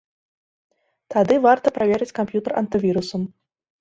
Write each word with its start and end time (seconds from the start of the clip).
Тады 1.15 1.37
варта 1.47 1.67
праверыць 1.77 2.11
камп'ютар 2.21 2.59
антывірусам. 2.63 3.21